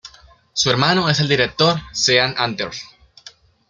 [0.53, 2.83] Su hermano es el director Sean Anders.